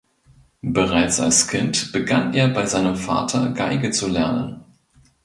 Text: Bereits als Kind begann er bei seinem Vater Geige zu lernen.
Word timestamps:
Bereits 0.63 1.19
als 1.19 1.47
Kind 1.47 1.91
begann 1.91 2.33
er 2.33 2.47
bei 2.47 2.65
seinem 2.65 2.95
Vater 2.95 3.49
Geige 3.51 3.91
zu 3.91 4.07
lernen. 4.07 4.63